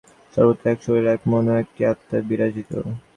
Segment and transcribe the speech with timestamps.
[0.33, 2.71] সর্বত্র এক শরীর, এক মন ও একটি আত্মা বিরাজিত।